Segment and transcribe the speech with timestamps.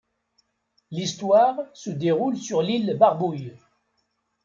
[0.89, 3.53] L'histoire se déroule sur l'Île Barbouille.